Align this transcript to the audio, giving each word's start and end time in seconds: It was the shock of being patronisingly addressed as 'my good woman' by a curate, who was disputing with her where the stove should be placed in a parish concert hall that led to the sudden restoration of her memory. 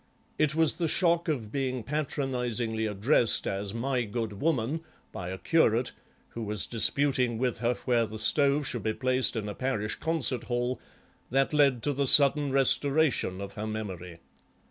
It 0.39 0.55
was 0.55 0.77
the 0.77 0.87
shock 0.87 1.27
of 1.27 1.51
being 1.51 1.83
patronisingly 1.83 2.87
addressed 2.87 3.45
as 3.45 3.71
'my 3.71 4.01
good 4.05 4.41
woman' 4.41 4.81
by 5.11 5.29
a 5.29 5.37
curate, 5.37 5.91
who 6.29 6.41
was 6.41 6.65
disputing 6.65 7.37
with 7.37 7.59
her 7.59 7.75
where 7.85 8.07
the 8.07 8.17
stove 8.17 8.65
should 8.65 8.81
be 8.81 8.95
placed 8.95 9.35
in 9.35 9.47
a 9.47 9.53
parish 9.53 9.93
concert 9.97 10.45
hall 10.45 10.81
that 11.29 11.53
led 11.53 11.83
to 11.83 11.93
the 11.93 12.07
sudden 12.07 12.51
restoration 12.51 13.39
of 13.39 13.53
her 13.53 13.67
memory. 13.67 14.17